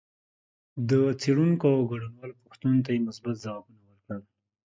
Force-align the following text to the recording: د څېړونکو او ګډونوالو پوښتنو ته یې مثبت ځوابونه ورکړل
د 0.89 0.91
څېړونکو 1.21 1.65
او 1.75 1.81
ګډونوالو 1.91 2.39
پوښتنو 2.43 2.83
ته 2.85 2.89
یې 2.93 3.05
مثبت 3.07 3.35
ځوابونه 3.43 3.81
ورکړل 3.85 4.21